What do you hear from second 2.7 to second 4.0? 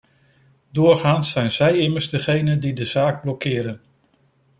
de zaak blokkeren.